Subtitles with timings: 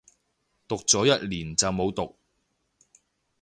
[0.67, 2.17] 讀咗一年就冇讀